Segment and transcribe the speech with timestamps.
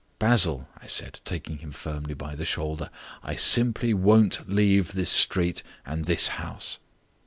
[0.17, 2.89] "Basil," I said, taking him firmly by the shoulder,
[3.21, 6.79] "I simply won't leave this street and this house."